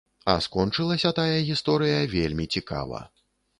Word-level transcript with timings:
А 0.31 0.33
скончылася 0.45 1.11
тая 1.19 1.35
гісторыя 1.51 2.01
вельмі 2.17 2.51
цікава. 2.59 3.07